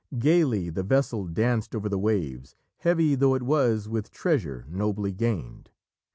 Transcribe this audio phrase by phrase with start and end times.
[0.17, 5.69] Gaily the vessel danced over the waves, heavy though it was with treasure, nobly gained.